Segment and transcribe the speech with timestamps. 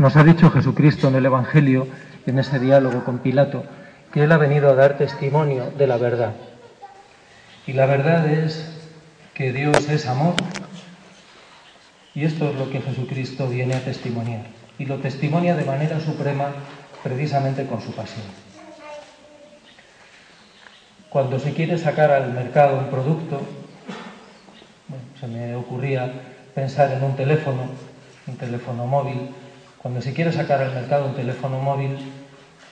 [0.00, 1.86] Nos ha dicho Jesucristo en el Evangelio,
[2.24, 3.64] en ese diálogo con Pilato,
[4.14, 6.32] que Él ha venido a dar testimonio de la verdad.
[7.66, 8.80] Y la verdad es
[9.34, 10.36] que Dios es amor.
[12.14, 14.44] Y esto es lo que Jesucristo viene a testimoniar.
[14.78, 16.46] Y lo testimonia de manera suprema
[17.02, 18.24] precisamente con su pasión.
[21.10, 23.42] Cuando se quiere sacar al mercado un producto,
[25.20, 26.10] se me ocurría
[26.54, 27.64] pensar en un teléfono,
[28.26, 29.28] un teléfono móvil.
[29.82, 32.04] Cuando se quiere sacar al mercado un teléfono móvil,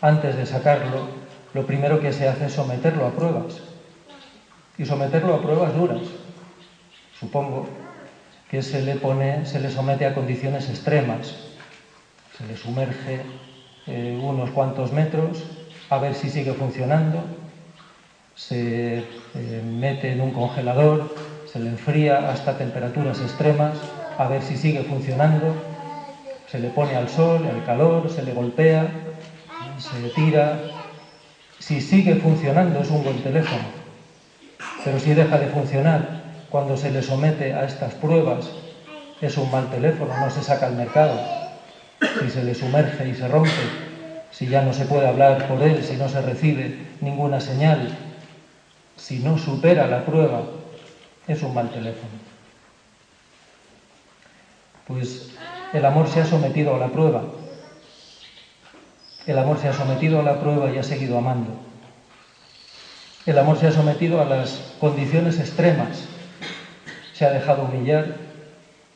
[0.00, 1.06] antes de sacarlo,
[1.52, 3.60] lo primero que se hace es someterlo a pruebas.
[4.78, 6.00] Y someterlo a pruebas duras.
[7.20, 7.68] Supongo
[8.50, 11.36] que se le pone, se le somete a condiciones extremas.
[12.38, 13.20] Se le sumerge
[13.86, 15.44] eh, unos cuantos metros
[15.90, 17.22] a ver si sigue funcionando.
[18.34, 21.06] Se eh, mete en un congelador,
[21.44, 23.76] se le enfría hasta temperaturas extremas
[24.16, 25.54] a ver si sigue funcionando.
[26.50, 28.90] Se le pone al sol, al calor, se le golpea,
[29.78, 30.60] se tira.
[31.58, 33.64] Si sigue funcionando es un buen teléfono,
[34.84, 38.50] pero si deja de funcionar cuando se le somete a estas pruebas
[39.20, 41.18] es un mal teléfono, no se saca al mercado.
[42.20, 43.50] Si se le sumerge y se rompe,
[44.30, 47.96] si ya no se puede hablar por él, si no se recibe ninguna señal,
[48.96, 50.42] si no supera la prueba,
[51.26, 52.12] es un mal teléfono.
[54.86, 55.30] Pues
[55.74, 57.22] el amor se ha sometido a la prueba
[59.26, 61.50] el amor se ha sometido a la prueba y ha seguido amando.
[63.24, 66.04] El amor se ha sometido a las condiciones extremas.
[67.14, 68.16] Se ha dejado humillar,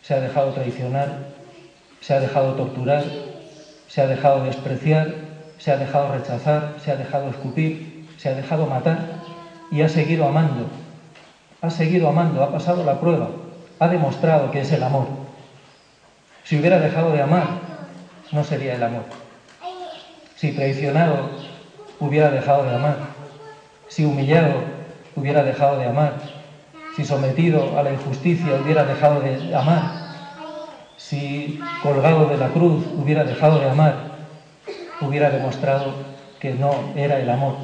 [0.02, 1.28] se ha dejado traicionar,
[2.00, 3.04] se ha dejado torturar,
[3.86, 5.14] se ha dejado despreciar,
[5.56, 9.22] se ha dejado rechazar, se ha dejado escupir, se ha dejado matar
[9.70, 10.66] y ha seguido amando.
[11.62, 13.30] Ha seguido amando, ha pasado la prueba,
[13.78, 15.27] ha demostrado que es el amor.
[16.48, 17.46] Si hubiera dejado de amar,
[18.32, 19.02] no sería el amor.
[20.34, 21.28] Si traicionado
[22.00, 22.96] hubiera dejado de amar,
[23.88, 24.62] si humillado
[25.14, 26.14] hubiera dejado de amar,
[26.96, 29.92] si sometido a la injusticia hubiera dejado de amar,
[30.96, 33.96] si colgado de la cruz hubiera dejado de amar,
[35.02, 35.92] hubiera demostrado
[36.40, 37.56] que no era el amor.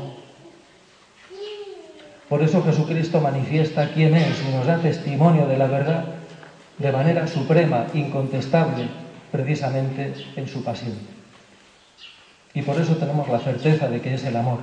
[2.29, 6.05] Por eso Jesucristo manifiesta quién es y nos da testimonio de la verdad
[6.79, 8.89] de manera suprema, incontestable,
[9.31, 10.95] precisamente en su pasión.
[12.53, 14.61] Y por eso tenemos la certeza de que es el amor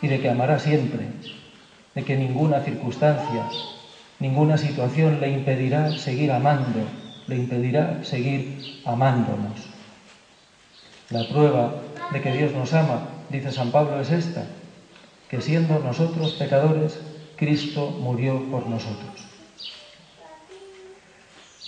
[0.00, 1.06] y de que amará siempre,
[1.94, 3.48] de que ninguna circunstancia,
[4.18, 6.80] ninguna situación le impedirá seguir amando,
[7.28, 9.68] le impedirá seguir amándonos.
[11.10, 11.74] La prueba
[12.12, 14.44] de que Dios nos ama, dice San Pablo, es esta,
[15.28, 16.98] que siendo nosotros pecadores,
[17.36, 19.31] Cristo murió por nosotros.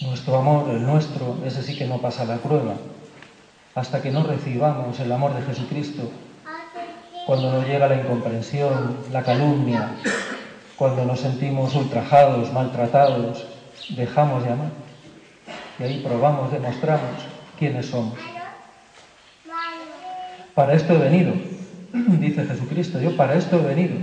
[0.04, 2.74] Nuestro amor, el nuestro, ese sí que no pasa la prueba,
[3.74, 6.10] hasta que no recibamos el amor de Jesucristo,
[7.26, 9.92] cuando nos llega la incomprensión, la calumnia,
[10.76, 13.46] cuando nos sentimos ultrajados, maltratados,
[13.96, 14.70] dejamos de amar.
[15.78, 17.10] Y ahí probamos, demostramos
[17.58, 18.18] quiénes somos.
[20.54, 21.32] Para esto he venido,
[22.20, 23.96] dice Jesucristo, yo para esto he venido.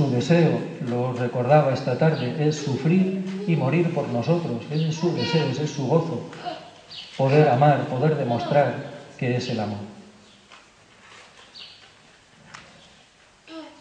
[0.00, 4.64] Su deseo, lo recordaba esta tarde, es sufrir y morir por nosotros.
[4.70, 6.22] Ese es su deseo, ese es su gozo
[7.18, 9.80] poder amar, poder demostrar que es el amor.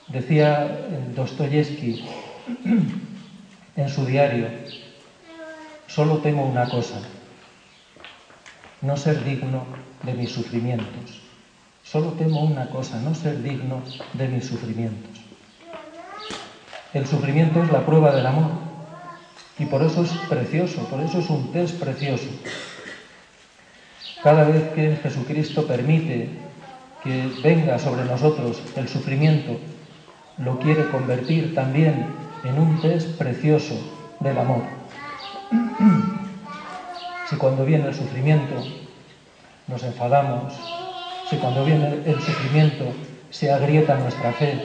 [0.09, 0.67] Decía
[1.15, 2.03] Dostoyevsky
[3.77, 4.49] en su diario,
[5.87, 6.99] solo temo una cosa,
[8.81, 9.63] no ser digno
[10.03, 11.21] de mis sufrimientos.
[11.85, 13.81] Solo temo una cosa, no ser digno
[14.15, 15.28] de mis sufrimientos.
[16.91, 18.49] El sufrimiento es la prueba del amor
[19.59, 22.27] y por eso es precioso, por eso es un test precioso.
[24.23, 26.29] Cada vez que Jesucristo permite
[27.03, 29.57] que venga sobre nosotros el sufrimiento,
[30.39, 32.07] lo quiere convertir también
[32.43, 33.75] en un test precioso
[34.19, 34.63] del amor.
[37.29, 38.55] Si cuando viene el sufrimiento
[39.67, 40.53] nos enfadamos,
[41.29, 42.85] si cuando viene el sufrimiento
[43.29, 44.59] se agrieta nuestra fe,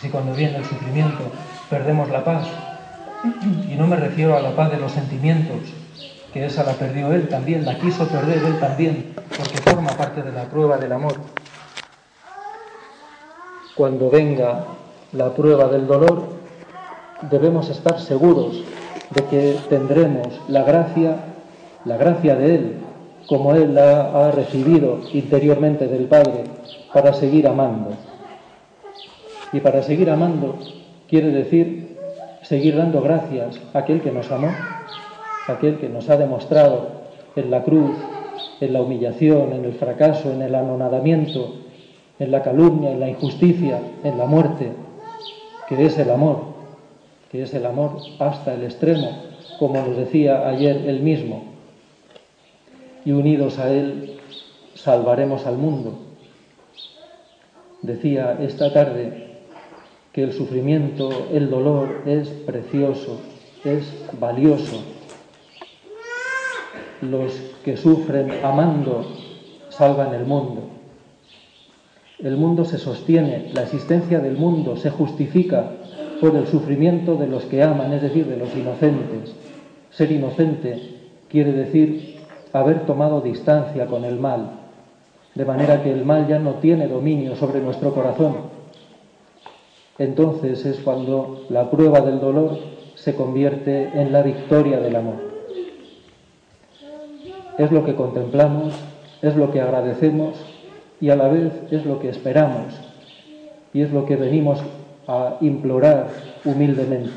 [0.00, 1.24] si cuando viene el sufrimiento
[1.70, 2.46] perdemos la paz,
[3.68, 5.56] y no me refiero a la paz de los sentimientos,
[6.32, 10.32] que esa la perdió él también, la quiso perder él también, porque forma parte de
[10.32, 11.14] la prueba del amor.
[13.76, 14.64] Cuando venga
[15.12, 16.22] la prueba del dolor,
[17.30, 18.62] debemos estar seguros
[19.10, 21.16] de que tendremos la gracia,
[21.84, 22.76] la gracia de Él,
[23.28, 26.44] como Él la ha recibido interiormente del Padre,
[26.92, 27.94] para seguir amando.
[29.54, 30.58] Y para seguir amando
[31.08, 31.96] quiere decir
[32.42, 34.50] seguir dando gracias a aquel que nos amó
[35.46, 36.88] aquel que nos ha demostrado
[37.36, 37.96] en la cruz
[38.60, 41.54] en la humillación, en el fracaso, en el anonadamiento,
[42.18, 44.72] en la calumnia, en la injusticia, en la muerte,
[45.68, 46.40] que es el amor,
[47.30, 49.10] que es el amor hasta el extremo,
[49.58, 51.44] como nos decía ayer él mismo.
[53.04, 54.18] Y unidos a él
[54.74, 55.98] salvaremos al mundo.
[57.82, 59.23] Decía esta tarde
[60.14, 63.20] que el sufrimiento, el dolor es precioso,
[63.64, 64.80] es valioso.
[67.02, 67.32] Los
[67.64, 69.04] que sufren amando
[69.70, 70.68] salvan el mundo.
[72.20, 75.72] El mundo se sostiene, la existencia del mundo se justifica
[76.20, 79.34] por el sufrimiento de los que aman, es decir, de los inocentes.
[79.90, 80.94] Ser inocente
[81.28, 82.20] quiere decir
[82.52, 84.52] haber tomado distancia con el mal,
[85.34, 88.53] de manera que el mal ya no tiene dominio sobre nuestro corazón.
[89.98, 92.58] Entonces es cuando la prueba del dolor
[92.96, 95.16] se convierte en la victoria del amor.
[97.58, 98.74] Es lo que contemplamos,
[99.22, 100.34] es lo que agradecemos
[101.00, 102.74] y a la vez es lo que esperamos
[103.72, 104.60] y es lo que venimos
[105.06, 106.08] a implorar
[106.44, 107.12] humildemente.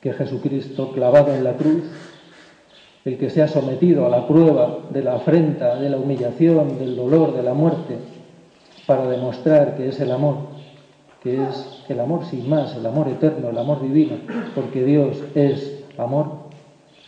[0.00, 1.84] Que Jesucristo clavado en la cruz,
[3.04, 6.96] el que se ha sometido a la prueba de la afrenta, de la humillación, del
[6.96, 7.96] dolor, de la muerte,
[8.86, 10.52] para demostrar que es el amor,
[11.22, 14.16] que es el amor sin más, el amor eterno, el amor divino,
[14.54, 16.26] porque Dios es amor,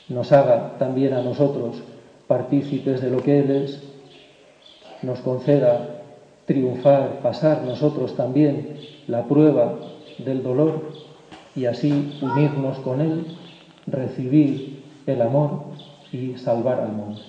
[0.08, 1.82] nos haga también a nosotros
[2.26, 3.82] partícipes de lo que Él es
[5.02, 6.02] nos conceda
[6.46, 9.74] triunfar, pasar nosotros también la prueba
[10.18, 10.92] del dolor
[11.54, 13.26] y así unirnos con Él,
[13.86, 15.64] recibir el amor
[16.12, 17.20] y salvar al mundo.